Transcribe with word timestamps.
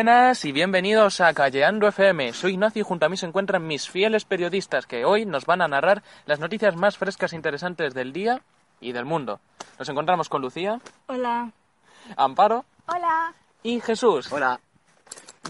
buenas 0.00 0.46
y 0.46 0.52
bienvenidos 0.52 1.20
a 1.20 1.34
Calleando 1.34 1.86
FM. 1.86 2.32
Soy 2.32 2.52
Ignacio 2.52 2.80
y 2.80 2.84
junto 2.84 3.04
a 3.04 3.10
mí 3.10 3.18
se 3.18 3.26
encuentran 3.26 3.66
mis 3.66 3.90
fieles 3.90 4.24
periodistas 4.24 4.86
que 4.86 5.04
hoy 5.04 5.26
nos 5.26 5.44
van 5.44 5.60
a 5.60 5.68
narrar 5.68 6.02
las 6.24 6.40
noticias 6.40 6.74
más 6.74 6.96
frescas 6.96 7.34
e 7.34 7.36
interesantes 7.36 7.92
del 7.92 8.14
día 8.14 8.40
y 8.80 8.92
del 8.92 9.04
mundo. 9.04 9.40
Nos 9.78 9.90
encontramos 9.90 10.30
con 10.30 10.40
Lucía, 10.40 10.80
Hola. 11.06 11.52
Amparo 12.16 12.64
Hola. 12.86 13.34
y 13.62 13.78
Jesús. 13.80 14.32
Hola. 14.32 14.58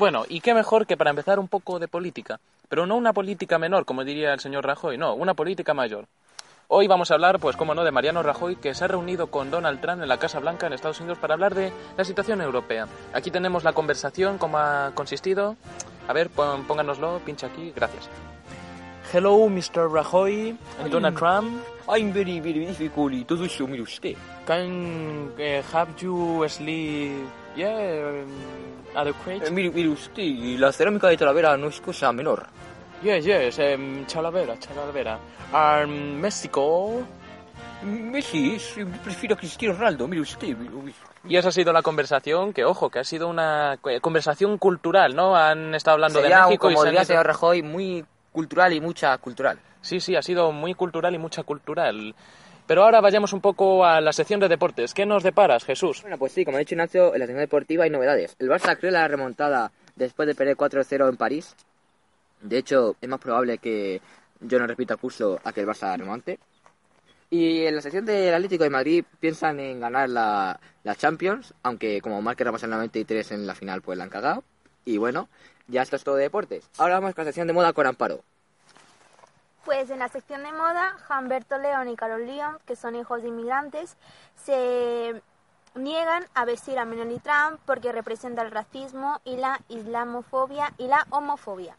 Bueno, 0.00 0.24
y 0.28 0.40
qué 0.40 0.52
mejor 0.52 0.84
que 0.84 0.96
para 0.96 1.10
empezar 1.10 1.38
un 1.38 1.46
poco 1.46 1.78
de 1.78 1.86
política. 1.86 2.40
Pero 2.68 2.86
no 2.86 2.96
una 2.96 3.12
política 3.12 3.56
menor, 3.56 3.84
como 3.84 4.02
diría 4.02 4.32
el 4.32 4.40
señor 4.40 4.66
Rajoy, 4.66 4.98
no, 4.98 5.14
una 5.14 5.34
política 5.34 5.74
mayor. 5.74 6.08
Hoy 6.72 6.86
vamos 6.86 7.10
a 7.10 7.14
hablar, 7.14 7.40
pues 7.40 7.56
cómo 7.56 7.74
no, 7.74 7.82
de 7.82 7.90
Mariano 7.90 8.22
Rajoy, 8.22 8.54
que 8.54 8.76
se 8.76 8.84
ha 8.84 8.86
reunido 8.86 9.26
con 9.26 9.50
Donald 9.50 9.80
Trump 9.80 10.02
en 10.02 10.08
la 10.08 10.18
Casa 10.18 10.38
Blanca 10.38 10.68
en 10.68 10.72
Estados 10.72 11.00
Unidos 11.00 11.18
para 11.18 11.34
hablar 11.34 11.52
de 11.52 11.72
la 11.96 12.04
situación 12.04 12.40
europea. 12.40 12.86
Aquí 13.12 13.32
tenemos 13.32 13.64
la 13.64 13.72
conversación, 13.72 14.38
cómo 14.38 14.56
ha 14.56 14.92
consistido. 14.94 15.56
A 16.06 16.12
ver, 16.12 16.30
pónganoslo, 16.30 17.18
pincha 17.26 17.48
aquí, 17.48 17.72
gracias. 17.74 18.08
Hello, 19.12 19.48
Mr. 19.48 19.90
Rajoy 19.92 20.56
and 20.80 20.92
Donald 20.92 21.18
Trump. 21.18 21.60
I'm 21.88 22.12
very, 22.12 22.38
very 22.38 22.64
difficult. 22.64 23.26
Todo 23.26 23.46
eso, 23.46 23.66
mire 23.66 23.82
usted. 23.82 24.14
Can 24.46 25.32
eh, 25.38 25.64
have 25.72 25.90
you 26.00 26.46
sleep, 26.48 27.26
yeah, 27.56 28.22
um, 28.22 28.96
adequate? 28.96 29.48
Eh, 29.48 29.50
mire, 29.50 29.70
mire 29.72 29.88
usted, 29.88 30.22
la 30.56 30.70
cerámica 30.70 31.08
de 31.08 31.16
Talavera 31.16 31.56
no 31.56 31.66
es 31.66 31.80
cosa 31.80 32.12
menor. 32.12 32.46
Yes, 33.02 33.24
yes, 33.24 33.58
um, 33.58 34.04
Chalavera, 34.06 34.58
Chalavera. 34.58 35.18
Um, 35.52 36.20
México. 36.20 37.02
Messi 37.82 38.56
es, 38.56 38.76
prefiero 39.02 39.34
a 39.34 39.38
Cristiano 39.38 39.74
Ronaldo, 39.74 40.06
mire 40.06 40.20
usted. 40.20 40.54
Y 41.24 41.36
esa 41.36 41.48
ha 41.48 41.52
sido 41.52 41.72
la 41.72 41.80
conversación, 41.80 42.52
que 42.52 42.64
ojo, 42.64 42.90
que 42.90 42.98
ha 42.98 43.04
sido 43.04 43.28
una 43.28 43.78
eh, 43.88 44.00
conversación 44.00 44.58
cultural, 44.58 45.16
¿no? 45.16 45.34
Han 45.34 45.74
estado 45.74 45.94
hablando 45.94 46.20
Sería, 46.20 46.40
de 46.40 46.44
México 46.44 46.70
y 46.70 46.74
como 46.74 46.82
han 46.82 46.90
diría 46.90 47.04
señor 47.04 47.26
Rajoy, 47.26 47.62
muy 47.62 48.04
cultural 48.32 48.72
y 48.74 48.80
mucha 48.80 49.16
cultural. 49.18 49.58
Sí, 49.80 49.98
sí, 50.00 50.14
ha 50.14 50.22
sido 50.22 50.52
muy 50.52 50.74
cultural 50.74 51.14
y 51.14 51.18
mucha 51.18 51.42
cultural. 51.42 52.14
Pero 52.66 52.84
ahora 52.84 53.00
vayamos 53.00 53.32
un 53.32 53.40
poco 53.40 53.84
a 53.84 54.00
la 54.00 54.12
sección 54.12 54.40
de 54.40 54.48
deportes. 54.48 54.92
¿Qué 54.92 55.06
nos 55.06 55.22
deparas, 55.22 55.64
Jesús? 55.64 56.02
Bueno, 56.02 56.18
pues 56.18 56.32
sí, 56.32 56.44
como 56.44 56.58
ha 56.58 56.60
dicho 56.60 56.74
Ignacio, 56.74 57.14
en 57.14 57.20
la 57.20 57.26
sección 57.26 57.40
deportiva 57.40 57.84
hay 57.84 57.90
novedades. 57.90 58.36
El 58.38 58.48
Barça 58.48 58.78
cree 58.78 58.92
la 58.92 59.08
remontada 59.08 59.72
después 59.96 60.28
de 60.28 60.34
perder 60.34 60.56
4-0 60.56 61.08
en 61.08 61.16
París. 61.16 61.56
De 62.40 62.58
hecho, 62.58 62.96
es 63.00 63.08
más 63.08 63.20
probable 63.20 63.58
que 63.58 64.00
yo 64.40 64.58
no 64.58 64.66
repita 64.66 64.94
el 64.94 65.00
curso 65.00 65.38
a 65.44 65.52
que 65.52 65.60
el 65.60 65.66
Barça 65.66 65.96
remonte. 65.96 66.38
Y 67.28 67.64
en 67.64 67.76
la 67.76 67.82
sección 67.82 68.04
del 68.04 68.34
Atlético 68.34 68.64
de 68.64 68.70
Madrid 68.70 69.04
piensan 69.20 69.60
en 69.60 69.78
ganar 69.78 70.08
la, 70.08 70.58
la 70.82 70.96
Champions, 70.96 71.54
aunque 71.62 72.00
como 72.00 72.20
marque 72.20 72.42
repasa 72.42 72.66
el 72.66 72.72
93 72.72 73.30
en 73.32 73.46
la 73.46 73.54
final, 73.54 73.82
pues 73.82 73.96
la 73.96 74.04
han 74.04 74.10
cagado. 74.10 74.42
Y 74.84 74.98
bueno, 74.98 75.28
ya 75.68 75.82
esto 75.82 75.96
es 75.96 76.02
todo 76.02 76.16
de 76.16 76.24
deportes. 76.24 76.68
Ahora 76.78 76.94
vamos 76.94 77.14
con 77.14 77.22
la 77.22 77.28
sección 77.28 77.46
de 77.46 77.52
moda 77.52 77.72
con 77.72 77.86
Amparo. 77.86 78.24
Pues 79.64 79.90
en 79.90 80.00
la 80.00 80.08
sección 80.08 80.42
de 80.42 80.52
moda, 80.52 80.96
Humberto 81.08 81.58
León 81.58 81.88
y 81.88 81.94
Carol 81.94 82.26
León, 82.26 82.58
que 82.66 82.74
son 82.74 82.96
hijos 82.96 83.22
de 83.22 83.28
inmigrantes, 83.28 83.96
se 84.34 85.22
niegan 85.74 86.24
a 86.34 86.44
vestir 86.44 86.78
a 86.78 86.84
Melanie 86.84 87.20
Trump 87.20 87.60
porque 87.66 87.92
representa 87.92 88.42
el 88.42 88.50
racismo 88.50 89.20
y 89.24 89.36
la 89.36 89.60
islamofobia 89.68 90.72
y 90.78 90.88
la 90.88 91.06
homofobia. 91.10 91.76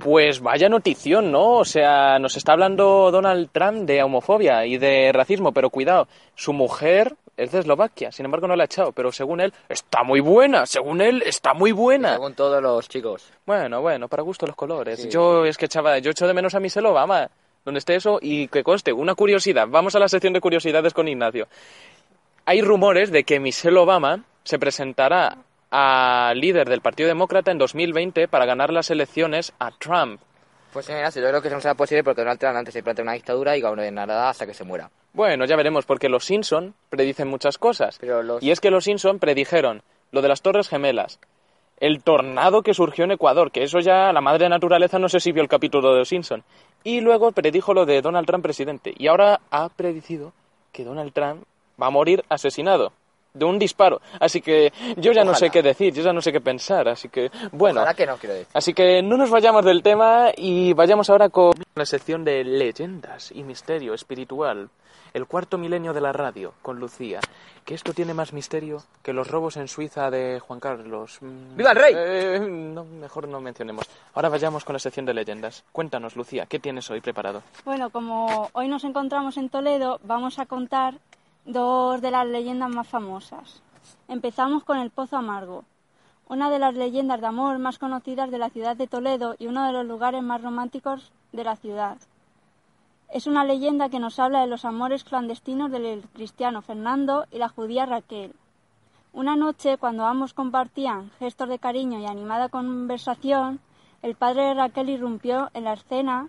Pues 0.00 0.40
vaya 0.40 0.68
notición, 0.68 1.30
¿no? 1.30 1.58
O 1.58 1.64
sea, 1.64 2.18
nos 2.18 2.36
está 2.36 2.52
hablando 2.52 3.10
Donald 3.10 3.50
Trump 3.52 3.86
de 3.86 4.02
homofobia 4.02 4.64
y 4.64 4.78
de 4.78 5.12
racismo, 5.12 5.52
pero 5.52 5.68
cuidado, 5.68 6.08
su 6.34 6.54
mujer 6.54 7.14
es 7.36 7.52
de 7.52 7.58
Eslovaquia, 7.60 8.10
sin 8.10 8.24
embargo 8.24 8.48
no 8.48 8.56
la 8.56 8.64
ha 8.64 8.66
echado, 8.66 8.92
pero 8.92 9.12
según 9.12 9.40
él 9.40 9.52
está 9.68 10.02
muy 10.02 10.20
buena, 10.20 10.64
según 10.64 11.00
él 11.00 11.22
está 11.24 11.52
muy 11.52 11.72
buena. 11.72 12.14
Según 12.14 12.34
todos 12.34 12.62
los 12.62 12.88
chicos. 12.88 13.30
Bueno, 13.44 13.82
bueno, 13.82 14.08
para 14.08 14.22
gusto 14.22 14.46
los 14.46 14.56
colores. 14.56 15.02
Sí, 15.02 15.10
yo 15.10 15.44
es 15.44 15.58
que 15.58 15.66
echaba, 15.66 15.98
yo 15.98 16.10
echo 16.10 16.26
de 16.26 16.34
menos 16.34 16.54
a 16.54 16.60
Michelle 16.60 16.88
Obama, 16.88 17.30
donde 17.64 17.78
esté 17.78 17.94
eso, 17.94 18.18
y 18.22 18.48
que 18.48 18.62
conste, 18.62 18.92
una 18.92 19.14
curiosidad. 19.14 19.66
Vamos 19.68 19.94
a 19.94 19.98
la 19.98 20.08
sección 20.08 20.32
de 20.32 20.40
curiosidades 20.40 20.94
con 20.94 21.08
Ignacio. 21.08 21.46
Hay 22.46 22.62
rumores 22.62 23.10
de 23.10 23.24
que 23.24 23.38
Michelle 23.38 23.78
Obama 23.78 24.24
se 24.44 24.58
presentará 24.58 25.36
a 25.70 26.32
líder 26.34 26.68
del 26.68 26.80
Partido 26.80 27.08
Demócrata 27.08 27.50
en 27.50 27.58
2020 27.58 28.28
para 28.28 28.46
ganar 28.46 28.72
las 28.72 28.90
elecciones 28.90 29.52
a 29.58 29.70
Trump. 29.70 30.20
Pues 30.72 30.86
señor 30.86 31.00
Ignacio, 31.00 31.22
yo 31.22 31.28
creo 31.28 31.42
que 31.42 31.48
eso 31.48 31.56
no 31.56 31.60
será 31.60 31.74
posible 31.74 32.04
porque 32.04 32.20
Donald 32.20 32.38
Trump 32.38 32.56
antes 32.56 32.74
se 32.74 32.82
plantea 32.82 33.02
una 33.02 33.14
dictadura 33.14 33.56
y 33.56 33.60
gobernará 33.60 34.28
hasta 34.28 34.46
que 34.46 34.54
se 34.54 34.64
muera. 34.64 34.90
Bueno, 35.12 35.44
ya 35.44 35.56
veremos, 35.56 35.84
porque 35.84 36.08
los 36.08 36.24
Simpson 36.24 36.74
predicen 36.88 37.26
muchas 37.28 37.58
cosas. 37.58 37.98
Pero 38.00 38.22
los... 38.22 38.42
Y 38.42 38.52
es 38.52 38.60
que 38.60 38.70
los 38.70 38.84
Simpson 38.84 39.18
predijeron 39.18 39.82
lo 40.12 40.22
de 40.22 40.28
las 40.28 40.42
Torres 40.42 40.68
Gemelas, 40.68 41.18
el 41.78 42.02
tornado 42.02 42.62
que 42.62 42.74
surgió 42.74 43.04
en 43.04 43.12
Ecuador, 43.12 43.50
que 43.50 43.64
eso 43.64 43.80
ya 43.80 44.12
la 44.12 44.20
madre 44.20 44.48
naturaleza 44.48 44.98
no 44.98 45.08
sé 45.08 45.18
si 45.18 45.32
vio 45.32 45.42
el 45.42 45.48
capítulo 45.48 45.92
de 45.92 46.00
los 46.00 46.08
Simpson. 46.08 46.44
Y 46.84 47.00
luego 47.00 47.32
predijo 47.32 47.74
lo 47.74 47.86
de 47.86 48.00
Donald 48.02 48.26
Trump 48.26 48.44
presidente. 48.44 48.94
Y 48.96 49.08
ahora 49.08 49.40
ha 49.50 49.68
predicido 49.70 50.32
que 50.72 50.84
Donald 50.84 51.12
Trump 51.12 51.44
va 51.80 51.86
a 51.88 51.90
morir 51.90 52.24
asesinado 52.28 52.92
de 53.32 53.44
un 53.44 53.58
disparo. 53.58 54.00
Así 54.18 54.40
que 54.40 54.72
yo 54.96 55.12
ya 55.12 55.24
no 55.24 55.34
sé 55.34 55.50
qué 55.50 55.62
decir, 55.62 55.92
yo 55.94 56.02
ya 56.02 56.12
no 56.12 56.20
sé 56.20 56.32
qué 56.32 56.40
pensar. 56.40 56.88
Así 56.88 57.08
que, 57.08 57.30
bueno. 57.52 57.80
Ojalá 57.80 57.94
que 57.94 58.06
no, 58.06 58.16
quiero 58.16 58.34
decir. 58.34 58.48
Así 58.54 58.74
que 58.74 59.02
no 59.02 59.16
nos 59.16 59.30
vayamos 59.30 59.64
del 59.64 59.82
tema 59.82 60.28
y 60.36 60.72
vayamos 60.72 61.10
ahora 61.10 61.28
con 61.28 61.52
la 61.74 61.86
sección 61.86 62.24
de 62.24 62.44
leyendas 62.44 63.32
y 63.32 63.42
misterio 63.42 63.94
espiritual. 63.94 64.68
El 65.12 65.26
cuarto 65.26 65.58
milenio 65.58 65.92
de 65.92 66.00
la 66.00 66.12
radio, 66.12 66.54
con 66.62 66.78
Lucía. 66.78 67.18
Que 67.64 67.74
esto 67.74 67.92
tiene 67.92 68.14
más 68.14 68.32
misterio 68.32 68.84
que 69.02 69.12
los 69.12 69.28
robos 69.28 69.56
en 69.56 69.66
Suiza 69.66 70.08
de 70.08 70.38
Juan 70.38 70.60
Carlos. 70.60 71.18
Mm, 71.20 71.56
¡Viva 71.56 71.70
el 71.72 71.76
rey! 71.76 71.94
eh, 71.96 72.40
no, 72.40 72.84
mejor 72.84 73.26
no 73.26 73.40
mencionemos. 73.40 73.86
Ahora 74.14 74.28
vayamos 74.28 74.64
con 74.64 74.74
la 74.74 74.78
sección 74.78 75.06
de 75.06 75.14
leyendas. 75.14 75.64
Cuéntanos, 75.72 76.14
Lucía, 76.14 76.46
¿qué 76.46 76.60
tienes 76.60 76.88
hoy 76.90 77.00
preparado? 77.00 77.42
Bueno, 77.64 77.90
como 77.90 78.50
hoy 78.52 78.68
nos 78.68 78.84
encontramos 78.84 79.36
en 79.36 79.48
Toledo, 79.48 79.98
vamos 80.04 80.38
a 80.38 80.46
contar 80.46 80.94
dos 81.52 82.00
de 82.00 82.10
las 82.10 82.26
leyendas 82.26 82.70
más 82.70 82.86
famosas. 82.86 83.62
Empezamos 84.08 84.64
con 84.64 84.78
el 84.78 84.90
Pozo 84.90 85.16
Amargo, 85.16 85.64
una 86.28 86.48
de 86.50 86.58
las 86.58 86.74
leyendas 86.74 87.20
de 87.20 87.26
amor 87.26 87.58
más 87.58 87.78
conocidas 87.78 88.30
de 88.30 88.38
la 88.38 88.50
ciudad 88.50 88.76
de 88.76 88.86
Toledo 88.86 89.34
y 89.38 89.46
uno 89.46 89.66
de 89.66 89.72
los 89.72 89.86
lugares 89.86 90.22
más 90.22 90.42
románticos 90.42 91.12
de 91.32 91.44
la 91.44 91.56
ciudad. 91.56 91.98
Es 93.08 93.26
una 93.26 93.44
leyenda 93.44 93.88
que 93.88 93.98
nos 93.98 94.20
habla 94.20 94.40
de 94.40 94.46
los 94.46 94.64
amores 94.64 95.02
clandestinos 95.02 95.72
del 95.72 96.02
cristiano 96.12 96.62
Fernando 96.62 97.26
y 97.32 97.38
la 97.38 97.48
judía 97.48 97.86
Raquel. 97.86 98.32
Una 99.12 99.34
noche, 99.34 99.76
cuando 99.76 100.06
ambos 100.06 100.34
compartían 100.34 101.10
gestos 101.18 101.48
de 101.48 101.58
cariño 101.58 101.98
y 101.98 102.06
animada 102.06 102.48
conversación, 102.48 103.58
el 104.02 104.14
padre 104.14 104.44
de 104.44 104.54
Raquel 104.54 104.88
irrumpió 104.88 105.50
en 105.54 105.64
la 105.64 105.72
escena 105.72 106.28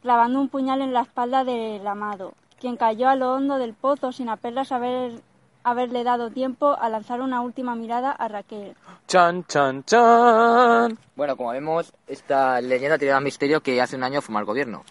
clavando 0.00 0.40
un 0.40 0.48
puñal 0.48 0.80
en 0.80 0.92
la 0.92 1.00
espalda 1.00 1.42
del 1.42 1.84
amado, 1.84 2.34
quien 2.60 2.76
cayó 2.76 3.08
a 3.08 3.16
lo 3.16 3.34
hondo 3.34 3.58
del 3.58 3.74
pozo 3.74 4.12
sin 4.12 4.28
apenas 4.28 4.72
haber, 4.72 5.20
haberle 5.64 6.04
dado 6.04 6.30
tiempo 6.30 6.76
a 6.78 6.88
lanzar 6.88 7.20
una 7.20 7.40
última 7.40 7.74
mirada 7.74 8.10
a 8.12 8.28
Raquel. 8.28 8.74
Chan, 9.06 9.44
chan, 9.44 9.84
chan. 9.84 10.98
Bueno, 11.16 11.36
como 11.36 11.50
vemos, 11.50 11.92
esta 12.06 12.60
leyenda 12.60 12.98
tiene 12.98 13.14
más 13.14 13.22
misterio 13.22 13.60
que 13.60 13.80
hace 13.80 13.96
un 13.96 14.04
año 14.04 14.20
fumar 14.20 14.44
gobierno. 14.44 14.84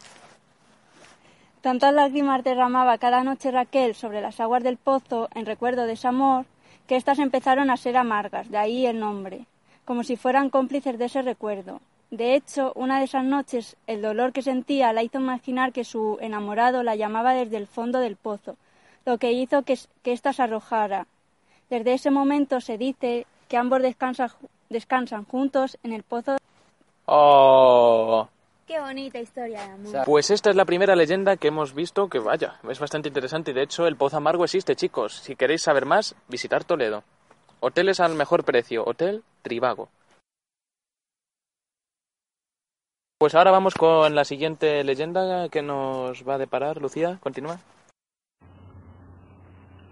Tantas 1.62 1.94
lágrimas 1.94 2.44
derramaba 2.44 2.98
cada 2.98 3.24
noche 3.24 3.52
Raquel 3.52 3.96
sobre 3.96 4.22
las 4.22 4.40
aguas 4.40 4.64
del 4.64 4.78
pozo 4.78 5.28
en 5.34 5.46
recuerdo 5.46 5.86
de 5.86 5.94
ese 5.94 6.08
amor, 6.08 6.46
que 6.88 6.96
éstas 6.96 7.20
empezaron 7.20 7.70
a 7.70 7.78
ser 7.78 7.98
amargas, 7.98 8.50
de 8.50 8.58
ahí 8.58 8.86
el 8.86 9.00
nombre, 9.00 9.46
como 9.84 10.04
si 10.04 10.16
fueran 10.16 10.50
cómplices 10.50 10.98
de 10.98 11.06
ese 11.06 11.22
recuerdo. 11.22 11.82
De 12.10 12.36
hecho, 12.36 12.72
una 12.76 13.00
de 13.00 13.06
esas 13.06 13.26
noches, 13.26 13.76
el 13.86 14.02
dolor 14.02 14.32
que 14.32 14.42
sentía 14.42 14.94
la 14.94 15.04
hizo 15.04 15.20
imaginar 15.20 15.74
que 15.74 15.84
su 15.84 16.18
enamorado 16.22 16.84
la 16.84 16.96
llamaba 16.96 17.34
desde 17.34 17.58
el 17.58 17.68
fondo 17.68 18.00
del 18.00 18.16
pozo, 18.16 18.56
lo 19.06 19.18
que 19.18 19.34
hizo 19.34 19.64
que, 19.64 19.78
que 20.04 20.14
ésta 20.14 20.32
se 20.32 20.44
arrojara. 20.44 21.06
Desde 21.70 21.94
ese 21.94 22.10
momento 22.10 22.62
se 22.62 22.78
dice 22.78 23.26
que 23.50 23.58
ambos 23.58 23.82
descansan, 23.82 24.30
descansan 24.70 25.26
juntos 25.26 25.78
en 25.84 25.92
el 25.92 26.04
pozo. 26.04 26.38
Oh. 27.06 28.28
Qué 28.68 28.80
bonita 28.80 29.20
historia 29.20 29.66
de 29.66 29.72
amor. 29.72 30.06
Pues 30.06 30.30
esta 30.30 30.50
es 30.50 30.56
la 30.56 30.66
primera 30.66 30.96
leyenda 30.96 31.38
que 31.38 31.48
hemos 31.48 31.74
visto 31.74 32.10
que 32.10 32.20
vaya, 32.20 32.60
es 32.70 32.80
bastante 32.80 33.08
interesante 33.08 33.52
y 33.52 33.54
de 33.54 33.64
hecho 33.64 33.88
el 33.88 33.96
Pozo 33.96 34.18
Amargo 34.18 34.44
existe, 34.44 34.76
chicos. 34.76 35.14
Si 35.14 35.38
queréis 35.38 35.62
saber 35.62 35.86
más, 35.86 36.16
visitar 36.28 36.66
Toledo. 36.66 37.04
Hoteles 37.62 38.02
al 38.02 38.16
mejor 38.16 38.44
precio, 38.44 38.84
Hotel 38.86 39.24
Trivago. 39.42 39.88
Pues 43.20 43.34
ahora 43.34 43.50
vamos 43.50 43.74
con 43.74 44.14
la 44.14 44.26
siguiente 44.26 44.84
leyenda 44.84 45.50
que 45.50 45.64
nos 45.64 46.22
va 46.22 46.36
a 46.36 46.38
deparar, 46.38 46.80
Lucía, 46.80 47.18
continúa. 47.20 47.58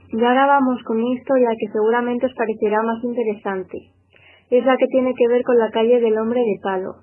Y 0.10 0.24
ahora 0.24 0.46
vamos 0.46 0.78
con 0.84 1.02
una 1.02 1.16
historia 1.18 1.50
que 1.60 1.72
seguramente 1.74 2.28
os 2.28 2.36
parecerá 2.36 2.84
más 2.84 3.04
interesante. 3.04 3.80
Es 4.52 4.64
la 4.64 4.78
que 4.78 4.86
tiene 4.92 5.16
que 5.18 5.28
ver 5.28 5.42
con 5.42 5.58
la 5.58 5.72
calle 5.72 6.00
del 6.02 6.20
hombre 6.20 6.40
de 6.40 6.60
palo. 6.62 6.98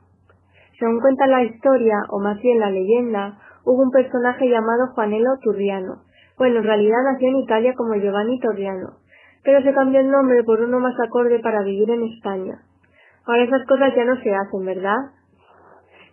Según 0.78 1.00
cuenta 1.00 1.26
la 1.26 1.42
historia, 1.42 1.96
o 2.10 2.20
más 2.20 2.40
bien 2.40 2.60
la 2.60 2.70
leyenda, 2.70 3.40
hubo 3.64 3.82
un 3.82 3.90
personaje 3.90 4.48
llamado 4.48 4.94
Juanelo 4.94 5.30
Turriano. 5.42 6.04
Bueno, 6.38 6.58
en 6.58 6.64
realidad 6.64 7.02
nació 7.12 7.30
en 7.30 7.36
Italia 7.38 7.74
como 7.76 7.96
Giovanni 7.96 8.38
Torriano. 8.38 8.98
pero 9.42 9.60
se 9.60 9.74
cambió 9.74 9.98
el 9.98 10.08
nombre 10.08 10.44
por 10.44 10.60
uno 10.60 10.78
más 10.78 10.94
acorde 11.00 11.40
para 11.40 11.64
vivir 11.64 11.90
en 11.90 12.04
España. 12.04 12.62
Ahora 13.26 13.42
esas 13.42 13.66
cosas 13.66 13.92
ya 13.96 14.04
no 14.04 14.14
se 14.22 14.32
hacen, 14.32 14.64
¿verdad? 14.64 14.98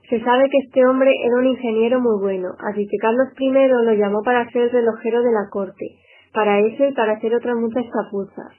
Se 0.10 0.20
sabe 0.24 0.50
que 0.50 0.58
este 0.66 0.86
hombre 0.88 1.12
era 1.24 1.36
un 1.36 1.46
ingeniero 1.46 2.00
muy 2.02 2.20
bueno, 2.20 2.50
así 2.72 2.88
que 2.88 2.98
Carlos 2.98 3.28
I 3.38 3.52
lo 3.86 3.94
llamó 3.94 4.24
para 4.24 4.50
ser 4.50 4.64
el 4.64 4.72
relojero 4.72 5.22
de 5.22 5.32
la 5.32 5.48
corte, 5.52 5.86
para 6.34 6.60
eso 6.60 6.86
y 6.86 6.94
para 6.94 7.14
hacer 7.14 7.36
otras 7.36 7.56
muchas 7.56 7.84
chapuzas. 7.86 8.54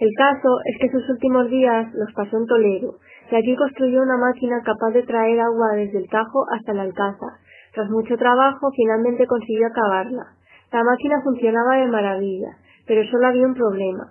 El 0.00 0.10
caso 0.18 0.48
es 0.64 0.78
que 0.80 0.90
sus 0.90 1.08
últimos 1.10 1.48
días 1.48 1.86
los 1.94 2.12
pasó 2.14 2.38
en 2.38 2.46
Toledo, 2.46 2.94
y 3.30 3.36
aquí 3.36 3.54
construyó 3.54 4.02
una 4.02 4.16
máquina 4.16 4.60
capaz 4.64 4.90
de 4.90 5.04
traer 5.04 5.38
agua 5.38 5.76
desde 5.76 5.98
el 5.98 6.08
Tajo 6.08 6.44
hasta 6.52 6.72
el 6.72 6.80
Alcázar. 6.80 7.38
Tras 7.72 7.88
mucho 7.88 8.16
trabajo, 8.16 8.68
finalmente 8.74 9.28
consiguió 9.28 9.68
acabarla. 9.68 10.24
La 10.72 10.82
máquina 10.82 11.22
funcionaba 11.22 11.76
de 11.76 11.86
maravilla, 11.86 12.56
pero 12.88 13.08
solo 13.08 13.28
había 13.28 13.46
un 13.46 13.54
problema, 13.54 14.10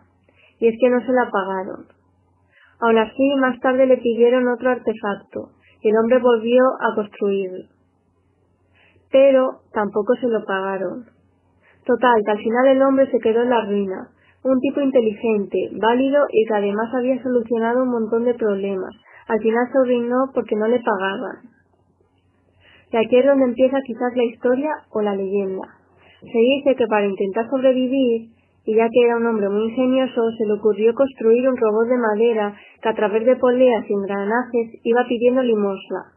y 0.59 0.67
es 0.69 0.75
que 0.79 0.89
no 0.89 1.01
se 1.01 1.11
la 1.11 1.29
pagaron. 1.29 1.87
Aun 2.79 2.97
así, 2.97 3.35
más 3.35 3.59
tarde 3.59 3.85
le 3.85 3.97
pidieron 3.97 4.47
otro 4.47 4.69
artefacto, 4.69 5.49
y 5.81 5.89
el 5.89 5.97
hombre 5.97 6.19
volvió 6.19 6.63
a 6.79 6.95
construirlo. 6.95 7.65
Pero 9.11 9.61
tampoco 9.73 10.15
se 10.15 10.27
lo 10.27 10.43
pagaron. 10.45 11.05
Total, 11.85 12.21
que 12.23 12.31
al 12.31 12.37
final 12.37 12.67
el 12.67 12.81
hombre 12.83 13.09
se 13.11 13.19
quedó 13.19 13.41
en 13.41 13.49
la 13.49 13.65
ruina, 13.65 14.09
un 14.43 14.59
tipo 14.59 14.81
inteligente, 14.81 15.69
válido 15.79 16.23
y 16.31 16.45
que 16.45 16.53
además 16.53 16.93
había 16.93 17.21
solucionado 17.21 17.83
un 17.83 17.89
montón 17.89 18.23
de 18.23 18.33
problemas. 18.33 18.93
Al 19.27 19.39
final 19.39 19.67
se 19.71 19.77
arruinó 19.77 20.31
porque 20.33 20.55
no 20.55 20.67
le 20.67 20.79
pagaban. 20.79 21.51
Y 22.91 22.97
aquí 22.97 23.17
es 23.17 23.25
donde 23.25 23.45
empieza 23.45 23.77
quizás 23.85 24.15
la 24.15 24.23
historia 24.23 24.71
o 24.91 25.01
la 25.01 25.15
leyenda. 25.15 25.63
Se 26.21 26.37
dice 26.37 26.75
que 26.75 26.87
para 26.87 27.05
intentar 27.05 27.49
sobrevivir, 27.49 28.29
y 28.65 28.75
ya 28.75 28.87
que 28.89 29.05
era 29.05 29.17
un 29.17 29.25
hombre 29.25 29.49
muy 29.49 29.69
ingenioso, 29.69 30.21
se 30.37 30.45
le 30.45 30.53
ocurrió 30.53 30.93
construir 30.93 31.49
un 31.49 31.57
robot 31.57 31.87
de 31.87 31.97
madera 31.97 32.55
que 32.81 32.89
a 32.89 32.93
través 32.93 33.25
de 33.25 33.35
poleas 33.35 33.89
y 33.89 33.93
engranajes 33.93 34.79
iba 34.83 35.05
pidiendo 35.07 35.41
limosna. 35.41 36.13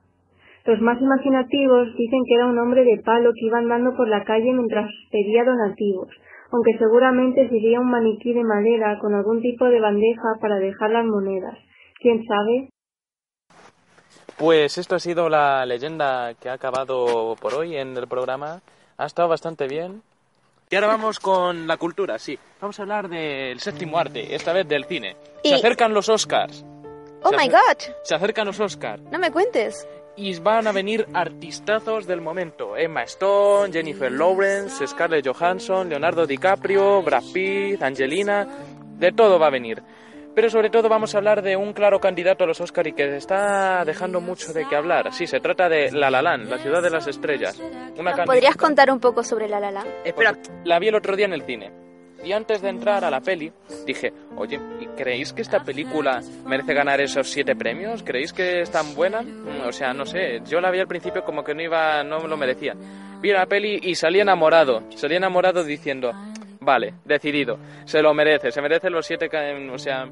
Los 0.67 0.81
más 0.81 1.01
imaginativos 1.01 1.89
dicen 1.97 2.21
que 2.27 2.35
era 2.35 2.47
un 2.47 2.59
hombre 2.59 2.85
de 2.85 3.03
palo 3.05 3.33
que 3.35 3.47
iba 3.47 3.59
andando 3.59 3.95
por 3.97 4.09
la 4.09 4.25
calle 4.25 4.53
mientras 4.53 4.91
pedía 5.11 5.45
donativos, 5.45 6.09
aunque 6.53 6.79
seguramente 6.79 7.49
sería 7.49 7.81
un 7.81 7.91
maniquí 7.91 8.33
de 8.33 8.45
madera 8.45 8.99
con 8.99 9.15
algún 9.15 9.41
tipo 9.41 9.67
de 9.67 9.81
bandeja 9.81 10.39
para 10.41 10.57
dejar 10.57 10.91
las 10.91 11.05
monedas. 11.05 11.59
¿Quién 12.01 12.25
sabe? 12.25 12.69
Pues 14.39 14.79
esto 14.79 14.97
ha 14.97 14.99
sido 14.99 15.29
la 15.29 15.65
leyenda 15.65 16.35
que 16.35 16.49
ha 16.49 16.55
acabado 16.55 17.37
por 17.41 17.55
hoy 17.55 17.77
en 17.77 17.97
el 17.97 18.09
programa. 18.09 18.63
Ha 18.97 19.07
estado 19.07 19.29
bastante 19.29 19.69
bien. 19.69 20.03
Y 20.75 20.77
ahora 20.77 20.89
vamos 20.89 21.21
con 21.21 21.69
la 21.69 21.77
cultura, 21.77 22.19
sí. 22.19 22.37
Vamos 22.61 22.77
a 22.81 22.83
hablar 22.83 23.09
del 23.09 23.61
séptimo 23.61 23.97
arte, 23.97 24.35
esta 24.35 24.53
vez 24.53 24.67
del 24.67 24.87
cine. 24.87 25.15
Se 25.45 25.51
Y- 25.51 25.53
acercan 25.53 25.95
los 25.95 26.09
Oscars. 26.09 26.65
Oh 27.23 27.31
Se 27.31 27.37
my 27.37 27.47
god, 27.49 27.79
Se 28.03 28.13
acercan 28.17 28.45
los 28.49 28.59
Oscars. 28.59 29.01
no 29.05 29.21
me 29.21 29.31
cuentes. 29.31 29.87
Y 30.17 30.37
van 30.41 30.67
a 30.67 30.73
venir 30.73 31.07
artistazos 31.15 32.09
del 32.09 32.21
momento. 32.21 32.77
Emma 32.77 33.05
Stone, 33.05 33.73
Jennifer 33.73 34.11
Lawrence, 34.11 34.85
Scarlett 34.85 35.25
Johansson, 35.25 35.89
Leonardo 35.89 36.27
DiCaprio, 36.27 37.03
Brad 37.03 37.23
Pitt, 37.33 37.81
Angelina. 37.81 38.45
De 38.99 39.13
todo 39.13 39.39
va 39.39 39.47
a 39.47 39.51
venir. 39.51 39.81
Pero 40.35 40.51
sobre 40.51 40.69
todo 40.71 40.89
vamos 40.89 41.15
a 41.15 41.19
hablar 41.19 41.43
de 41.43 41.57
un 41.57 41.73
claro 41.73 42.01
candidato 42.01 42.43
a 42.45 42.47
los 42.49 42.61
Oscar 42.61 42.87
y 42.89 42.93
que 42.93 43.17
está 43.17 43.85
dejando 43.85 44.21
mucho 44.21 44.53
de 44.53 44.67
qué 44.69 44.75
hablar. 44.75 45.13
Sí, 45.13 45.27
se 45.29 45.39
trata 45.41 45.69
de 45.69 45.93
La 45.93 46.11
La 46.11 46.23
Land, 46.23 46.51
la 46.51 46.59
ciudad 46.59 46.83
de 46.83 46.91
las 46.91 47.07
estrellas. 47.07 47.57
Una 47.59 47.71
¿Nos 47.71 47.95
candidata- 47.95 48.25
podrías 48.25 48.57
contar 48.57 48.91
un 48.91 48.99
poco 48.99 49.23
sobre 49.23 49.49
La 49.49 49.61
La 49.61 49.71
Land? 49.71 49.89
Espera, 50.05 50.37
La 50.65 50.79
vi 50.81 50.89
el 50.89 50.97
otro 50.97 51.15
día 51.15 51.27
en 51.27 51.35
el 51.35 51.43
cine. 51.43 51.71
Y 52.25 52.33
antes 52.33 52.63
de 52.63 52.71
entrar 52.71 53.05
a 53.05 53.11
la 53.11 53.21
peli, 53.21 53.53
dije, 53.87 54.11
oye, 54.37 54.59
¿y 54.81 54.87
¿creéis 54.97 55.35
que 55.35 55.43
esta 55.43 55.63
película 55.63 56.23
merece 56.47 56.73
ganar 56.73 56.99
esos 57.03 57.29
siete 57.29 57.55
premios? 57.55 58.03
¿Creéis 58.03 58.33
que 58.33 58.63
es 58.63 58.71
tan 58.71 58.95
buena? 58.95 59.23
O 59.67 59.73
sea, 59.73 59.93
no 59.93 60.07
sé, 60.07 60.41
yo 60.47 60.59
la 60.61 60.71
vi 60.71 60.81
al 60.81 60.89
principio 60.89 61.23
como 61.23 61.45
que 61.45 61.55
no 61.55 61.61
iba, 61.63 62.03
no 62.03 62.27
lo 62.27 62.37
merecía. 62.39 62.75
Vi 63.21 63.31
la 63.31 63.45
peli 63.45 63.79
y 63.83 63.95
salí 63.95 64.21
enamorado, 64.21 64.83
salí 64.97 65.17
enamorado 65.17 65.65
diciendo, 65.65 66.13
vale, 66.65 66.95
decidido, 67.05 67.59
se 67.85 68.03
lo 68.03 68.15
merece, 68.15 68.51
se 68.51 68.63
merece 68.63 68.91
los 68.91 69.07
siete, 69.07 69.29
o 69.71 69.79
sea, 69.79 70.09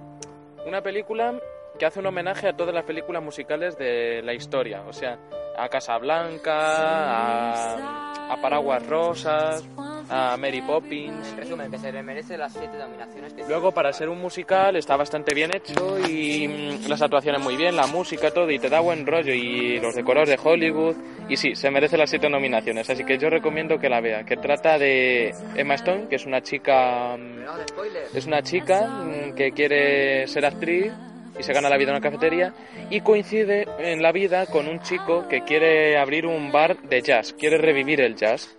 una 0.67 0.83
película 0.83 1.35
que 1.79 1.87
hace 1.87 2.01
un 2.01 2.07
homenaje 2.07 2.49
a 2.49 2.57
todas 2.57 2.75
las 2.75 2.85
películas 2.85 3.23
musicales 3.23 3.77
de 3.79 4.23
la 4.23 4.35
historia, 4.35 4.83
o 4.87 4.93
sea, 4.93 5.19
a 5.57 5.69
Casablanca, 5.69 6.55
a, 6.55 8.33
a 8.33 8.41
Paraguas 8.41 8.87
Rosas, 8.87 9.65
a 10.09 10.37
Mary 10.37 10.61
Poppins. 10.63 11.29
en 11.31 11.37
resumen, 11.37 11.71
que 11.71 11.79
se 11.79 11.93
le 11.93 12.03
merece 12.03 12.37
las 12.37 12.53
siete 12.53 12.77
nominaciones 12.79 13.33
que 13.35 13.45
Luego, 13.49 13.73
para 13.73 13.93
ser 13.93 14.09
un 14.09 14.21
musical, 14.21 14.77
está 14.77 14.97
bastante 14.97 15.35
bien 15.35 15.51
hecho 15.55 15.99
y 16.09 16.49
mm, 16.49 16.89
las 16.89 17.03
actuaciones 17.03 17.41
muy 17.41 17.57
bien, 17.57 17.77
la 17.77 17.87
música, 17.87 18.31
todo, 18.31 18.51
y 18.51 18.59
te 18.59 18.69
da 18.69 18.81
buen 18.81 19.07
rollo, 19.07 19.33
y 19.35 19.79
los 19.81 19.95
decorados 19.95 20.29
de 20.29 20.39
Hollywood. 20.43 20.97
Y 21.29 21.37
sí, 21.37 21.55
se 21.55 21.71
merece 21.71 21.97
las 21.97 22.11
siete 22.11 22.29
nominaciones, 22.29 22.89
así 22.91 23.05
que 23.05 23.19
yo 23.19 23.31
recomiendo 23.31 23.79
que 23.79 23.89
la 23.89 24.01
vea. 24.01 24.25
Que 24.25 24.37
trata 24.37 24.79
de 24.79 25.35
Emma 25.57 25.75
Stone, 25.75 26.09
que 26.09 26.17
es 26.17 26.27
una 26.27 26.43
chica. 26.43 27.17
mm, 27.17 27.45
No, 27.45 27.57
de 27.57 27.69
spoilers. 27.69 28.15
Es 28.15 28.27
una 28.27 28.43
chica 28.43 28.87
mm, 28.87 29.35
que 29.35 29.53
quiere 29.53 30.27
ser 30.27 30.45
actriz 30.45 30.93
y 31.39 31.43
se 31.43 31.53
gana 31.55 31.71
la 31.71 31.79
vida 31.79 31.91
en 31.91 31.97
una 31.97 32.03
cafetería 32.03 32.53
y 32.91 33.01
coincide 33.01 33.67
en 33.79 34.03
la 34.03 34.13
vida 34.13 34.45
con 34.47 34.69
un 34.69 34.81
chico 34.81 35.27
que 35.29 35.43
quiere 35.45 35.97
abrir 35.97 36.27
un 36.27 36.53
bar 36.53 36.77
de 36.83 37.01
jazz, 37.01 37.33
quiere 37.33 37.57
revivir 37.57 38.01
el 38.03 38.17
jazz. 38.17 38.55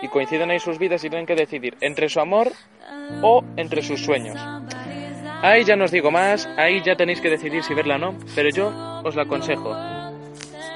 Y 0.00 0.08
coinciden 0.08 0.50
ahí 0.50 0.58
sus 0.58 0.78
vidas 0.78 1.04
y 1.04 1.08
tienen 1.08 1.26
que 1.26 1.34
decidir 1.34 1.76
entre 1.80 2.08
su 2.08 2.20
amor 2.20 2.50
o 3.22 3.44
entre 3.56 3.82
sus 3.82 4.00
sueños. 4.04 4.38
Ahí 5.42 5.64
ya 5.64 5.76
no 5.76 5.84
os 5.84 5.90
digo 5.90 6.10
más, 6.10 6.46
ahí 6.56 6.82
ya 6.82 6.96
tenéis 6.96 7.20
que 7.20 7.30
decidir 7.30 7.64
si 7.64 7.74
verla 7.74 7.96
o 7.96 7.98
no, 7.98 8.18
pero 8.34 8.50
yo 8.50 8.72
os 9.04 9.16
la 9.16 9.22
aconsejo. 9.22 9.74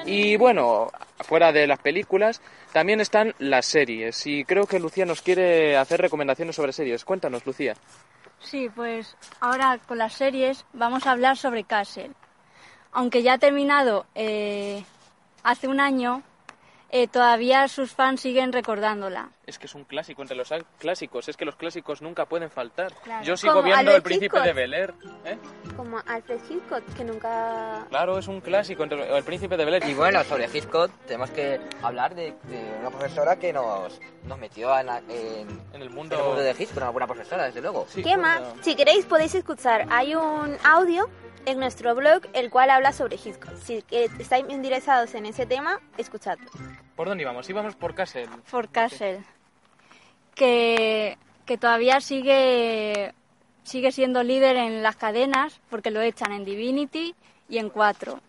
Y 0.05 0.37
bueno, 0.37 0.87
fuera 1.19 1.51
de 1.51 1.67
las 1.67 1.79
películas, 1.79 2.41
también 2.71 3.01
están 3.01 3.33
las 3.39 3.65
series. 3.65 4.25
Y 4.27 4.45
creo 4.45 4.65
que 4.65 4.79
Lucía 4.79 5.05
nos 5.05 5.21
quiere 5.21 5.77
hacer 5.77 6.01
recomendaciones 6.01 6.55
sobre 6.55 6.73
series. 6.73 7.05
Cuéntanos, 7.05 7.45
Lucía. 7.45 7.75
Sí, 8.39 8.69
pues 8.73 9.17
ahora 9.39 9.79
con 9.87 9.97
las 9.97 10.13
series 10.13 10.65
vamos 10.73 11.07
a 11.07 11.11
hablar 11.11 11.37
sobre 11.37 11.63
Castle. 11.63 12.11
Aunque 12.91 13.23
ya 13.23 13.33
ha 13.33 13.37
terminado 13.37 14.05
eh, 14.15 14.83
hace 15.43 15.67
un 15.67 15.79
año, 15.79 16.23
eh, 16.89 17.07
todavía 17.07 17.67
sus 17.67 17.91
fans 17.91 18.21
siguen 18.21 18.53
recordándola. 18.53 19.29
Es 19.45 19.57
que 19.59 19.65
es 19.67 19.75
un 19.75 19.85
clásico 19.85 20.21
entre 20.21 20.35
los 20.35 20.49
clásicos. 20.77 21.29
Es 21.29 21.37
que 21.37 21.45
los 21.45 21.55
clásicos 21.55 22.01
nunca 22.01 22.25
pueden 22.25 22.49
faltar. 22.49 22.93
Claro. 23.03 23.23
Yo 23.23 23.37
sigo 23.37 23.53
Como 23.53 23.63
viendo 23.65 23.79
Alfred 23.91 23.95
El 23.95 24.01
Príncipe 24.03 24.25
Hitchcock. 24.25 24.43
de 24.43 24.53
Bel 24.53 24.73
Air. 24.73 24.93
¿eh? 25.25 25.37
Como 25.75 25.97
Alfred 26.05 26.39
Hitchcock, 26.49 26.83
que 26.95 27.03
nunca... 27.05 27.85
Claro, 27.89 28.17
es 28.17 28.27
un 28.27 28.41
clásico 28.41 28.83
entre 28.83 29.15
El 29.17 29.23
Príncipe 29.23 29.55
de 29.55 29.63
Bel 29.65 29.75
Air. 29.75 29.87
Y 29.87 29.93
bueno, 29.93 30.23
sobre 30.25 30.45
Hitchcock 30.53 30.91
tenemos 31.05 31.29
que 31.31 31.61
hablar 31.81 32.13
de, 32.15 32.35
de 32.43 32.75
una 32.81 32.89
profesora 32.89 33.37
que 33.37 33.53
nos, 33.53 33.99
nos 34.25 34.37
metió 34.37 34.77
en, 34.77 34.89
en, 34.89 35.47
En 35.73 35.81
el 35.81 35.87
en 35.87 35.93
mundo... 35.95 36.17
el 36.17 36.23
mundo 36.23 36.41
de 36.41 36.51
Hitchcock, 36.51 36.77
una 36.77 36.89
buena 36.89 37.07
profesora, 37.07 37.45
desde 37.45 37.61
luego. 37.61 37.85
Sí, 37.89 38.03
¿Qué 38.03 38.17
bueno, 38.17 38.23
más? 38.23 38.41
Si 38.61 38.75
queréis 38.75 39.05
podéis 39.05 39.33
escuchar. 39.33 39.85
Hay 39.91 40.13
un 40.13 40.57
audio 40.65 41.09
en 41.45 41.59
nuestro 41.59 41.95
blog 41.95 42.23
el 42.33 42.49
cual 42.49 42.69
habla 42.69 42.91
sobre 42.91 43.15
Hitchcock. 43.15 43.55
Si 43.63 43.81
eh, 43.91 44.09
estáis 44.19 44.45
interesados 44.49 45.13
en 45.15 45.25
ese 45.25 45.45
tema, 45.45 45.79
escuchadlo. 45.97 46.45
¿Por 46.95 47.07
dónde 47.07 47.23
íbamos? 47.23 47.49
Íbamos 47.49 47.75
por 47.75 47.93
Castle. 47.93 48.27
For 48.43 48.69
Castle, 48.69 49.23
que, 50.33 51.17
que 51.45 51.57
todavía 51.57 52.01
sigue, 52.01 53.13
sigue 53.63 53.91
siendo 53.91 54.23
líder 54.23 54.55
en 54.55 54.81
las 54.83 54.95
cadenas 54.95 55.61
porque 55.69 55.91
lo 55.91 56.01
echan 56.01 56.31
en 56.31 56.45
Divinity 56.45 57.15
y 57.49 57.59
en 57.59 57.69
4. 57.69 58.19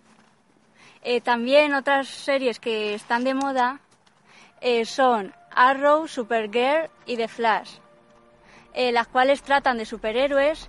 Eh, 1.02 1.20
también 1.20 1.74
otras 1.74 2.08
series 2.08 2.60
que 2.60 2.94
están 2.94 3.24
de 3.24 3.34
moda 3.34 3.80
eh, 4.60 4.84
son 4.84 5.32
Arrow, 5.50 6.08
Supergirl 6.08 6.90
y 7.06 7.16
The 7.16 7.28
Flash, 7.28 7.78
eh, 8.74 8.92
las 8.92 9.06
cuales 9.08 9.42
tratan 9.42 9.78
de 9.78 9.86
superhéroes 9.86 10.68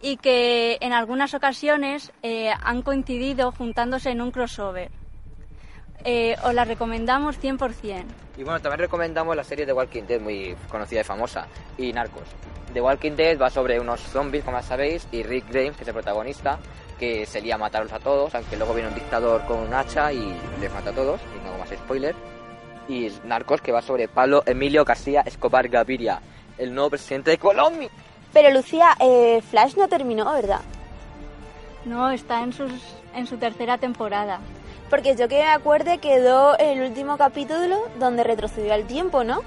y 0.00 0.16
que 0.16 0.78
en 0.80 0.92
algunas 0.92 1.34
ocasiones 1.34 2.12
eh, 2.22 2.50
han 2.62 2.82
coincidido 2.82 3.52
juntándose 3.52 4.10
en 4.10 4.20
un 4.20 4.30
crossover. 4.30 4.90
Eh, 6.04 6.36
os 6.44 6.54
la 6.54 6.64
recomendamos 6.64 7.40
100%. 7.40 8.04
Y 8.36 8.44
bueno, 8.44 8.60
también 8.60 8.80
recomendamos 8.80 9.34
la 9.34 9.42
serie 9.44 9.66
de 9.66 9.72
Walking 9.72 10.04
Dead, 10.04 10.20
muy 10.20 10.56
conocida 10.68 11.00
y 11.00 11.04
famosa, 11.04 11.46
y 11.76 11.92
Narcos. 11.92 12.28
The 12.72 12.80
Walking 12.80 13.12
Dead 13.12 13.38
va 13.38 13.50
sobre 13.50 13.80
unos 13.80 14.00
zombies, 14.00 14.44
como 14.44 14.58
ya 14.58 14.62
sabéis, 14.62 15.08
y 15.10 15.22
Rick 15.22 15.48
Grimes, 15.48 15.76
que 15.76 15.82
es 15.82 15.88
el 15.88 15.94
protagonista, 15.94 16.58
que 16.98 17.26
se 17.26 17.40
lía 17.40 17.56
a 17.56 17.58
matarlos 17.58 17.92
a 17.92 17.98
todos, 17.98 18.34
aunque 18.34 18.56
luego 18.56 18.74
viene 18.74 18.90
un 18.90 18.94
dictador 18.94 19.44
con 19.46 19.58
un 19.58 19.74
hacha 19.74 20.12
y 20.12 20.36
les 20.60 20.72
mata 20.72 20.90
a 20.90 20.92
todos, 20.92 21.20
y 21.36 21.42
no 21.42 21.50
hago 21.50 21.58
más 21.58 21.70
spoiler. 21.70 22.14
Y 22.88 23.10
Narcos, 23.24 23.60
que 23.60 23.72
va 23.72 23.82
sobre 23.82 24.08
Pablo 24.08 24.42
Emilio 24.46 24.84
García 24.84 25.22
Escobar 25.22 25.68
Gaviria, 25.68 26.20
el 26.58 26.74
nuevo 26.74 26.90
presidente 26.90 27.32
de 27.32 27.38
Colombia. 27.38 27.88
Pero 28.32 28.50
Lucía, 28.50 28.90
eh, 29.00 29.42
Flash 29.50 29.74
no 29.76 29.88
terminó, 29.88 30.32
¿verdad? 30.32 30.60
No, 31.84 32.10
está 32.10 32.42
en, 32.42 32.52
sus, 32.52 32.72
en 33.14 33.26
su 33.26 33.36
tercera 33.36 33.78
temporada. 33.78 34.40
Porque 34.90 35.16
yo 35.16 35.28
que 35.28 35.38
me 35.38 35.48
acuerde 35.48 35.98
quedó 35.98 36.56
el 36.58 36.80
último 36.80 37.18
capítulo 37.18 37.78
donde 37.98 38.24
retrocedió 38.24 38.72
al 38.72 38.84
tiempo, 38.86 39.22
¿no? 39.24 39.42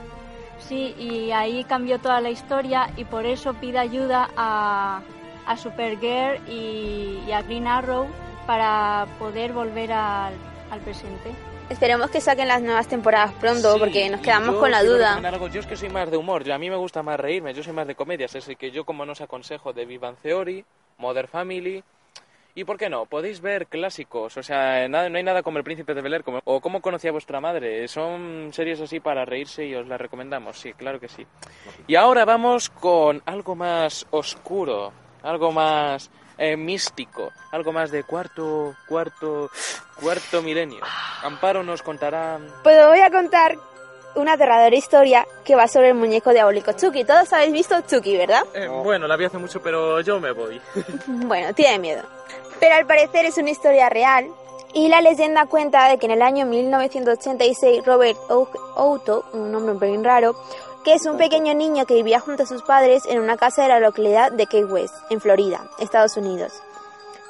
Sí, 0.59 0.95
y 0.97 1.31
ahí 1.31 1.63
cambió 1.63 1.99
toda 1.99 2.21
la 2.21 2.29
historia 2.29 2.89
y 2.95 3.05
por 3.05 3.25
eso 3.25 3.53
pide 3.55 3.79
ayuda 3.79 4.29
a, 4.37 5.01
a 5.47 5.57
Supergirl 5.57 6.47
y, 6.47 7.23
y 7.27 7.31
a 7.31 7.41
Green 7.41 7.67
Arrow 7.67 8.07
para 8.45 9.07
poder 9.17 9.53
volver 9.53 9.91
al, 9.91 10.33
al 10.69 10.79
presente. 10.81 11.31
Esperemos 11.69 12.11
que 12.11 12.21
saquen 12.21 12.47
las 12.47 12.61
nuevas 12.61 12.87
temporadas 12.87 13.31
pronto 13.39 13.73
Sí, 13.73 13.79
porque 13.79 14.09
nos 14.09 14.21
quedamos 14.21 14.57
con 14.57 14.69
la 14.69 14.83
duda. 14.83 15.15
algo. 15.15 15.47
Yo 15.47 15.61
es 15.61 15.65
que 15.65 15.77
soy 15.77 15.89
más 15.89 16.11
de 16.11 16.17
humor, 16.17 16.43
yo, 16.43 16.53
a 16.53 16.57
mí 16.57 16.69
me 16.69 16.75
gusta 16.75 17.01
más 17.01 17.19
reírme, 17.19 17.53
yo 17.53 17.63
soy 17.63 17.73
más 17.73 17.87
de 17.87 17.95
comedias, 17.95 18.35
así 18.35 18.55
que 18.55 18.71
yo 18.71 18.83
como 18.83 19.05
no 19.05 19.13
os 19.13 19.21
aconsejo 19.21 19.73
de 19.73 19.85
Vivan 19.85 20.15
Theory, 20.21 20.63
Mother 20.99 21.27
Family... 21.27 21.83
¿Y 22.53 22.65
por 22.65 22.77
qué 22.77 22.89
no? 22.89 23.05
Podéis 23.05 23.39
ver 23.39 23.67
clásicos, 23.67 24.35
o 24.37 24.43
sea, 24.43 24.87
nada, 24.89 25.09
no 25.09 25.17
hay 25.17 25.23
nada 25.23 25.41
como 25.41 25.57
El 25.57 25.63
Príncipe 25.63 25.93
de 25.93 26.01
Bel 26.01 26.23
como, 26.23 26.41
o 26.43 26.59
Cómo 26.59 26.81
conocía 26.81 27.11
vuestra 27.11 27.39
madre. 27.39 27.87
Son 27.87 28.49
series 28.51 28.81
así 28.81 28.99
para 28.99 29.25
reírse 29.25 29.65
y 29.65 29.75
os 29.75 29.87
las 29.87 30.01
recomendamos, 30.01 30.59
sí, 30.59 30.73
claro 30.73 30.99
que 30.99 31.07
sí. 31.07 31.25
Y 31.87 31.95
ahora 31.95 32.25
vamos 32.25 32.69
con 32.69 33.21
algo 33.25 33.55
más 33.55 34.05
oscuro, 34.11 34.91
algo 35.23 35.51
más 35.51 36.11
eh, 36.37 36.57
místico, 36.57 37.31
algo 37.51 37.71
más 37.71 37.91
de 37.91 38.03
cuarto, 38.03 38.75
cuarto, 38.87 39.49
cuarto 39.99 40.41
milenio. 40.41 40.83
Amparo 41.23 41.63
nos 41.63 41.81
contará... 41.81 42.39
Pues 42.63 42.85
voy 42.85 42.99
a 42.99 43.09
contar 43.09 43.55
una 44.15 44.33
aterradora 44.33 44.75
historia 44.75 45.27
que 45.43 45.55
va 45.55 45.67
sobre 45.67 45.89
el 45.89 45.95
muñeco 45.95 46.31
diabólico 46.31 46.71
Chucky. 46.73 47.03
Todos 47.03 47.31
habéis 47.33 47.53
visto 47.53 47.79
Chucky, 47.81 48.17
¿verdad? 48.17 48.43
Eh, 48.53 48.67
Bueno, 48.67 49.07
la 49.07 49.15
vi 49.15 49.25
hace 49.25 49.37
mucho, 49.37 49.61
pero 49.61 50.01
yo 50.01 50.19
me 50.19 50.31
voy. 50.31 50.61
Bueno, 51.07 51.53
tiene 51.53 51.79
miedo. 51.79 52.03
Pero 52.59 52.75
al 52.75 52.85
parecer 52.85 53.25
es 53.25 53.37
una 53.37 53.49
historia 53.49 53.89
real 53.89 54.27
y 54.73 54.87
la 54.87 55.01
leyenda 55.01 55.45
cuenta 55.47 55.89
de 55.89 55.97
que 55.97 56.05
en 56.05 56.11
el 56.13 56.21
año 56.21 56.45
1986 56.45 57.85
Robert 57.85 58.17
Outo, 58.75 59.25
un 59.33 59.51
nombre 59.51 59.73
un 59.73 59.79
pelín 59.79 60.03
raro, 60.03 60.35
que 60.83 60.93
es 60.93 61.05
un 61.05 61.17
pequeño 61.17 61.53
niño 61.53 61.85
que 61.85 61.93
vivía 61.95 62.19
junto 62.19 62.43
a 62.43 62.45
sus 62.45 62.63
padres 62.63 63.03
en 63.05 63.19
una 63.19 63.37
casa 63.37 63.63
de 63.63 63.69
la 63.69 63.79
localidad 63.79 64.31
de 64.31 64.47
Key 64.47 64.63
West, 64.63 64.93
en 65.09 65.21
Florida, 65.21 65.61
Estados 65.79 66.17
Unidos. 66.17 66.53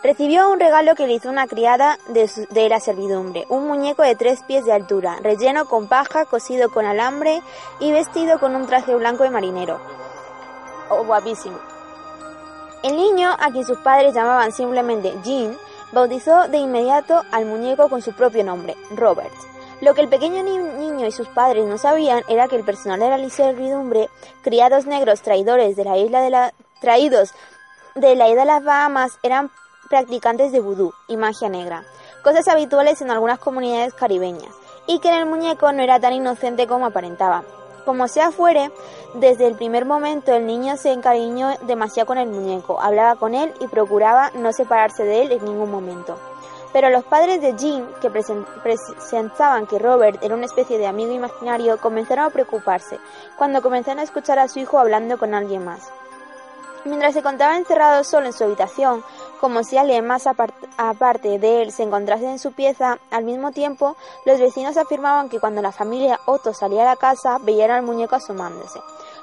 Recibió 0.03 0.49
un 0.49 0.59
regalo 0.59 0.95
que 0.95 1.05
le 1.05 1.13
hizo 1.13 1.29
una 1.29 1.45
criada 1.45 1.99
de, 2.07 2.29
de 2.49 2.69
la 2.69 2.79
servidumbre, 2.79 3.45
un 3.49 3.67
muñeco 3.67 4.01
de 4.01 4.15
tres 4.15 4.41
pies 4.41 4.65
de 4.65 4.73
altura, 4.73 5.17
relleno 5.21 5.65
con 5.65 5.87
paja, 5.87 6.25
cosido 6.25 6.71
con 6.71 6.85
alambre 6.85 7.41
y 7.79 7.91
vestido 7.91 8.39
con 8.39 8.55
un 8.55 8.65
traje 8.65 8.95
blanco 8.95 9.23
de 9.23 9.29
marinero. 9.29 9.79
Oh, 10.89 11.03
guapísimo. 11.05 11.59
El 12.81 12.95
niño, 12.95 13.29
a 13.29 13.51
quien 13.51 13.63
sus 13.63 13.77
padres 13.77 14.15
llamaban 14.15 14.51
simplemente 14.51 15.13
Jean, 15.23 15.55
bautizó 15.91 16.47
de 16.47 16.57
inmediato 16.57 17.21
al 17.31 17.45
muñeco 17.45 17.87
con 17.87 18.01
su 18.01 18.13
propio 18.13 18.43
nombre, 18.43 18.75
Robert. 18.95 19.31
Lo 19.81 19.93
que 19.93 20.01
el 20.01 20.09
pequeño 20.09 20.41
ni- 20.41 20.57
niño 20.57 21.05
y 21.05 21.11
sus 21.11 21.27
padres 21.27 21.65
no 21.65 21.77
sabían 21.77 22.23
era 22.27 22.47
que 22.47 22.55
el 22.55 22.63
personal 22.63 22.99
de 22.99 23.09
la 23.09 23.29
servidumbre, 23.29 24.09
criados 24.41 24.87
negros 24.87 25.21
traidores 25.21 25.75
de 25.75 25.83
la 25.83 25.97
isla 25.97 26.21
de 26.21 26.29
la 26.31 26.53
traídos 26.79 27.35
de 27.93 28.15
la 28.15 28.29
isla 28.29 28.41
de 28.41 28.47
las 28.47 28.63
Bahamas, 28.63 29.19
eran 29.21 29.51
practicantes 29.91 30.53
de 30.53 30.61
vudú 30.61 30.93
y 31.07 31.17
magia 31.17 31.49
negra, 31.49 31.83
cosas 32.23 32.47
habituales 32.47 33.01
en 33.01 33.11
algunas 33.11 33.39
comunidades 33.39 33.93
caribeñas, 33.93 34.55
y 34.87 34.99
que 34.99 35.13
el 35.13 35.25
muñeco 35.25 35.71
no 35.73 35.83
era 35.83 35.99
tan 35.99 36.13
inocente 36.13 36.65
como 36.65 36.85
aparentaba. 36.85 37.43
Como 37.83 38.07
sea 38.07 38.31
fuere, 38.31 38.71
desde 39.15 39.47
el 39.47 39.55
primer 39.55 39.83
momento 39.83 40.33
el 40.33 40.45
niño 40.45 40.77
se 40.77 40.93
encariñó 40.93 41.49
demasiado 41.63 42.07
con 42.07 42.17
el 42.19 42.29
muñeco, 42.29 42.79
hablaba 42.79 43.15
con 43.17 43.35
él 43.35 43.53
y 43.59 43.67
procuraba 43.67 44.31
no 44.33 44.53
separarse 44.53 45.03
de 45.03 45.23
él 45.23 45.31
en 45.33 45.43
ningún 45.43 45.69
momento. 45.69 46.17
Pero 46.71 46.89
los 46.89 47.03
padres 47.03 47.41
de 47.41 47.53
Jean, 47.57 47.85
que 48.01 48.09
pensaban 48.09 49.67
que 49.67 49.77
Robert 49.77 50.23
era 50.23 50.35
una 50.35 50.45
especie 50.45 50.77
de 50.77 50.87
amigo 50.87 51.11
imaginario, 51.11 51.77
comenzaron 51.79 52.23
a 52.23 52.29
preocuparse 52.29 52.97
cuando 53.37 53.61
comenzaron 53.61 53.99
a 53.99 54.03
escuchar 54.03 54.39
a 54.39 54.47
su 54.47 54.59
hijo 54.59 54.79
hablando 54.79 55.17
con 55.17 55.33
alguien 55.33 55.65
más. 55.65 55.91
Mientras 56.83 57.13
se 57.13 57.19
encontraba 57.19 57.57
encerrado 57.57 58.03
solo 58.03 58.25
en 58.25 58.33
su 58.33 58.43
habitación, 58.43 59.03
como 59.41 59.63
si 59.63 59.77
alguien 59.77 60.05
más 60.07 60.27
apart- 60.27 60.53
aparte 60.77 61.39
de 61.39 61.63
él 61.63 61.71
se 61.73 61.83
encontrase 61.83 62.29
en 62.29 62.39
su 62.39 62.53
pieza, 62.53 62.99
al 63.09 63.25
mismo 63.25 63.51
tiempo 63.51 63.97
los 64.25 64.39
vecinos 64.39 64.77
afirmaban 64.77 65.27
que 65.27 65.39
cuando 65.39 65.61
la 65.61 65.71
familia 65.73 66.19
Otto 66.27 66.53
salía 66.53 66.83
a 66.83 66.85
la 66.85 66.95
casa 66.95 67.39
veían 67.41 67.71
al 67.71 67.81
muñeco 67.81 68.15
asomándose 68.15 68.79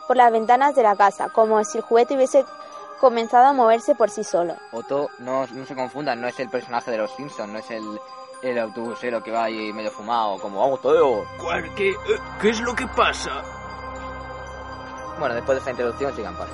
por 0.06 0.16
las 0.16 0.30
ventanas 0.32 0.75
de 0.75 0.82
la 0.82 0.96
casa, 0.96 1.28
como 1.30 1.62
si 1.64 1.78
el 1.78 1.84
juguete 1.84 2.14
hubiese 2.16 2.44
comenzado 3.00 3.46
a 3.46 3.52
moverse 3.52 3.94
por 3.94 4.10
sí 4.10 4.25
solo. 4.25 4.54
Otto, 4.72 5.08
no, 5.20 5.46
no 5.46 5.64
se 5.64 5.75
confundan, 5.76 6.20
no 6.20 6.26
es 6.28 6.38
el 6.40 6.48
personaje 6.48 6.90
de 6.90 6.98
los 6.98 7.10
Simpsons, 7.12 7.52
no 7.52 7.58
es 7.60 7.70
el, 7.70 8.00
el 8.42 8.58
autobusero 8.58 9.22
que 9.22 9.30
va 9.30 9.44
ahí 9.44 9.72
medio 9.72 9.90
fumado, 9.92 10.38
como 10.40 10.66
Otto. 10.72 11.25
¿Qué, 11.76 11.94
¿Qué 12.40 12.48
es 12.50 12.60
lo 12.60 12.75
que 12.75 12.87
pasa? 12.88 13.30
Bueno, 15.18 15.34
después 15.34 15.56
de 15.56 15.58
esta 15.60 15.70
introducción 15.70 16.14
sigan 16.16 16.37
paso. 16.37 16.52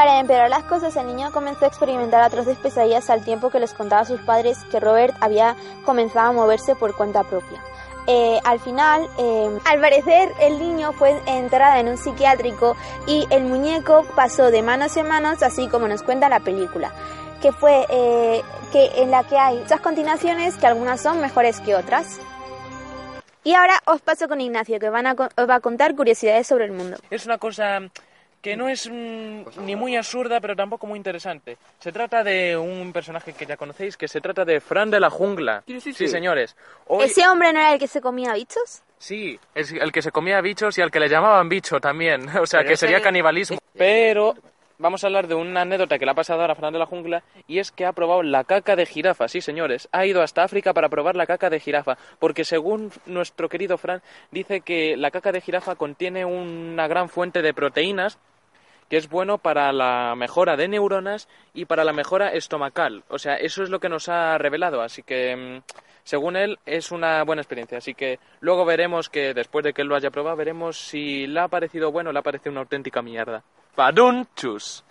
Para 0.00 0.18
empeorar 0.18 0.48
las 0.48 0.62
cosas, 0.62 0.96
el 0.96 1.08
niño 1.08 1.30
comenzó 1.30 1.66
a 1.66 1.68
experimentar 1.68 2.22
atroces 2.22 2.56
pesadillas 2.56 3.10
al 3.10 3.22
tiempo 3.22 3.50
que 3.50 3.60
les 3.60 3.74
contaba 3.74 4.00
a 4.00 4.06
sus 4.06 4.18
padres 4.22 4.56
que 4.70 4.80
Robert 4.80 5.14
había 5.20 5.56
comenzado 5.84 6.30
a 6.30 6.32
moverse 6.32 6.74
por 6.74 6.96
cuenta 6.96 7.22
propia. 7.22 7.62
Eh, 8.06 8.40
al 8.44 8.60
final, 8.60 9.06
eh, 9.18 9.58
al 9.66 9.78
parecer, 9.78 10.30
el 10.40 10.58
niño 10.58 10.94
fue 10.94 11.20
enterrado 11.26 11.78
en 11.80 11.88
un 11.88 11.98
psiquiátrico 11.98 12.78
y 13.06 13.26
el 13.28 13.44
muñeco 13.44 14.06
pasó 14.16 14.50
de 14.50 14.62
manos 14.62 14.96
en 14.96 15.06
manos, 15.06 15.42
así 15.42 15.68
como 15.68 15.86
nos 15.86 16.02
cuenta 16.02 16.30
la 16.30 16.40
película, 16.40 16.92
que 17.42 17.52
fue 17.52 17.84
eh, 17.90 18.42
que 18.72 19.02
en 19.02 19.10
la 19.10 19.24
que 19.24 19.36
hay 19.36 19.58
muchas 19.58 19.80
continuaciones 19.80 20.56
que 20.56 20.66
algunas 20.66 21.02
son 21.02 21.20
mejores 21.20 21.60
que 21.60 21.74
otras. 21.74 22.20
Y 23.44 23.52
ahora 23.52 23.74
os 23.84 24.00
paso 24.00 24.28
con 24.28 24.40
Ignacio, 24.40 24.78
que 24.78 24.88
van 24.88 25.06
a 25.06 25.12
os 25.12 25.46
va 25.46 25.56
a 25.56 25.60
contar 25.60 25.94
curiosidades 25.94 26.46
sobre 26.46 26.64
el 26.64 26.72
mundo. 26.72 26.96
Es 27.10 27.26
una 27.26 27.36
cosa 27.36 27.80
que 28.40 28.56
no 28.56 28.68
es 28.68 28.88
mm, 28.90 29.64
ni 29.64 29.76
muy 29.76 29.96
absurda, 29.96 30.40
pero 30.40 30.56
tampoco 30.56 30.86
muy 30.86 30.96
interesante. 30.96 31.58
Se 31.78 31.92
trata 31.92 32.24
de 32.24 32.56
un 32.56 32.92
personaje 32.92 33.32
que 33.32 33.46
ya 33.46 33.56
conocéis, 33.56 33.96
que 33.96 34.08
se 34.08 34.20
trata 34.20 34.44
de 34.44 34.60
Fran 34.60 34.90
de 34.90 35.00
la 35.00 35.10
Jungla. 35.10 35.62
Sí, 35.66 36.08
señores. 36.08 36.56
Hoy, 36.86 37.04
¿Ese 37.04 37.26
hombre 37.28 37.52
no 37.52 37.60
era 37.60 37.72
el 37.72 37.78
que 37.78 37.88
se 37.88 38.00
comía 38.00 38.32
bichos? 38.32 38.82
Sí, 38.98 39.38
es 39.54 39.72
el 39.72 39.92
que 39.92 40.02
se 40.02 40.12
comía 40.12 40.40
bichos 40.40 40.76
y 40.78 40.82
al 40.82 40.90
que 40.90 41.00
le 41.00 41.08
llamaban 41.08 41.48
bicho 41.48 41.80
también. 41.80 42.28
O 42.40 42.46
sea, 42.46 42.60
Pero 42.60 42.70
que 42.70 42.76
sería 42.76 43.00
canibalismo. 43.00 43.58
Pero 43.76 44.34
vamos 44.78 45.04
a 45.04 45.08
hablar 45.08 45.26
de 45.26 45.34
una 45.34 45.62
anécdota 45.62 45.98
que 45.98 46.04
le 46.04 46.10
ha 46.10 46.14
pasado 46.14 46.40
ahora 46.40 46.54
a 46.54 46.56
Fran 46.56 46.72
de 46.72 46.78
la 46.78 46.86
Jungla 46.86 47.22
y 47.46 47.58
es 47.58 47.70
que 47.70 47.84
ha 47.84 47.92
probado 47.92 48.22
la 48.22 48.44
caca 48.44 48.76
de 48.76 48.86
jirafa. 48.86 49.28
Sí, 49.28 49.40
señores. 49.40 49.88
Ha 49.92 50.06
ido 50.06 50.22
hasta 50.22 50.42
África 50.42 50.72
para 50.72 50.88
probar 50.88 51.16
la 51.16 51.26
caca 51.26 51.50
de 51.50 51.60
jirafa. 51.60 51.96
Porque 52.18 52.44
según 52.44 52.90
nuestro 53.06 53.48
querido 53.48 53.78
Fran, 53.78 54.02
dice 54.30 54.60
que 54.62 54.96
la 54.96 55.10
caca 55.10 55.32
de 55.32 55.40
jirafa 55.40 55.76
contiene 55.76 56.24
una 56.24 56.86
gran 56.88 57.08
fuente 57.08 57.42
de 57.42 57.54
proteínas 57.54 58.18
que 58.90 58.96
es 58.98 59.08
bueno 59.08 59.38
para 59.38 59.72
la 59.72 60.14
mejora 60.16 60.56
de 60.56 60.68
neuronas 60.68 61.28
y 61.54 61.64
para 61.64 61.84
la 61.84 61.92
mejora 61.94 62.32
estomacal. 62.34 63.04
O 63.08 63.18
sea, 63.18 63.36
eso 63.36 63.62
es 63.62 63.70
lo 63.70 63.80
que 63.80 63.88
nos 63.88 64.08
ha 64.10 64.36
revelado. 64.36 64.82
Así 64.82 65.02
que, 65.02 65.36
mm, 65.36 65.62
según 66.04 66.36
él, 66.36 66.58
es 66.66 66.90
una 66.90 67.22
buena 67.24 67.40
experiencia. 67.40 67.78
Así 67.78 67.94
que 67.94 68.18
luego 68.40 68.64
veremos 68.64 69.08
que, 69.08 69.32
después 69.32 69.64
de 69.64 69.72
que 69.72 69.82
él 69.82 69.88
lo 69.88 69.94
haya 69.96 70.10
probado, 70.10 70.36
veremos 70.36 70.76
si 70.76 71.26
le 71.28 71.40
ha 71.40 71.48
parecido 71.48 71.92
bueno 71.92 72.10
o 72.10 72.12
le 72.12 72.18
ha 72.18 72.22
parecido 72.22 72.50
una 72.50 72.60
auténtica 72.62 73.00
mierda. 73.00 73.42
Padunchus. 73.76 74.84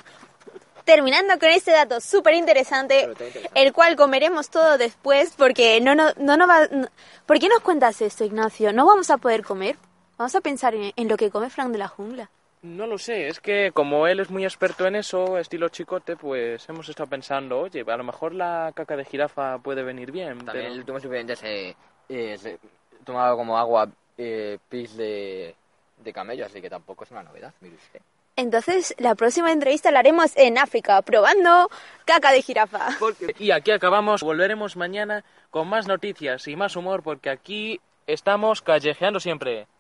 Terminando 0.86 1.38
con 1.38 1.50
este 1.50 1.72
dato 1.72 2.00
súper 2.02 2.34
interesante, 2.34 3.10
el 3.54 3.74
cual 3.74 3.96
comeremos 3.96 4.50
todo 4.50 4.78
después 4.78 5.34
porque 5.38 5.80
no, 5.82 5.94
no, 5.94 6.06
no, 6.18 6.36
nos 6.38 6.50
va... 6.50 6.68
no- 6.72 6.88
¿Por 7.28 7.38
qué 7.38 7.48
nos 7.48 7.60
cuentas 7.60 8.02
esto, 8.02 8.24
Ignacio? 8.24 8.74
¿No 8.74 8.86
vamos 8.88 9.10
a 9.12 9.18
poder 9.18 9.44
comer? 9.44 9.76
Vamos 10.18 10.34
a 10.36 10.42
pensar 10.42 10.74
en, 10.74 10.92
en 10.96 11.08
lo 11.08 11.16
que 11.18 11.30
come 11.30 11.50
Frank 11.52 11.70
de 11.72 11.78
la 11.78 11.88
jungla. 11.90 12.32
No 12.62 12.88
lo 12.88 12.98
sé, 12.98 13.30
es 13.30 13.40
que 13.40 13.72
como 13.74 14.06
él 14.08 14.20
es 14.20 14.30
muy 14.30 14.44
experto 14.44 14.86
en 14.86 14.96
eso, 14.96 15.38
estilo 15.38 15.70
chicote, 15.70 16.18
pues 16.18 16.68
hemos 16.68 16.90
estado 16.90 17.10
pensando, 17.10 17.60
oye, 17.60 17.86
a 17.88 17.98
lo 17.98 18.04
mejor 18.04 18.36
la 18.36 18.72
caca 18.76 18.98
de 18.98 19.06
jirafa 19.06 19.60
puede 19.60 19.82
venir 19.82 20.12
bien. 20.12 20.40
También 20.40 20.54
pero- 20.66 20.74
el 20.74 20.80
último 20.80 21.00
superviviente 21.00 21.36
se, 21.38 21.76
eh, 22.10 22.38
se 22.38 22.60
tomaba 23.06 23.36
como 23.38 23.58
agua 23.58 23.88
eh, 24.18 24.58
pis 24.68 24.98
de, 24.98 25.56
de 26.04 26.14
camello, 26.14 26.46
así 26.46 26.62
que 26.62 26.70
tampoco 26.70 27.06
es 27.06 27.12
una 27.12 27.24
novedad, 27.24 27.54
mire 27.62 27.76
usted. 27.76 28.02
Entonces, 28.36 28.94
la 29.00 29.16
próxima 29.16 29.52
entrevista 29.52 29.92
la 29.92 30.00
haremos 30.00 30.36
en 30.38 30.58
África, 30.58 31.02
probando 31.02 31.70
caca 32.06 32.32
de 32.32 32.42
jirafa. 32.42 32.90
Y 33.38 33.52
aquí 33.52 33.72
acabamos. 33.72 34.22
Volveremos 34.24 34.78
mañana 34.78 35.26
con 35.50 35.68
más 35.68 35.88
noticias 35.88 36.48
y 36.48 36.56
más 36.56 36.78
humor 36.78 37.04
porque 37.04 37.30
aquí 37.30 37.82
estamos 38.08 38.62
callejeando 38.62 39.20
siempre. 39.20 39.68